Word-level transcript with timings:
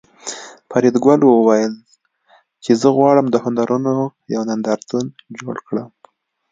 فریدګل 0.69 1.21
وویل 1.25 1.73
چې 2.63 2.71
زه 2.81 2.87
غواړم 2.97 3.25
د 3.29 3.35
هنرونو 3.43 3.93
یو 4.33 4.41
نندارتون 4.49 5.05
جوړ 5.39 5.55
کړم 5.67 5.89